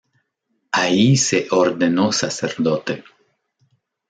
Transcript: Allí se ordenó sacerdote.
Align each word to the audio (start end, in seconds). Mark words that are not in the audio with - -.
Allí 0.71 1.15
se 1.15 1.47
ordenó 1.51 2.11
sacerdote. 2.11 3.03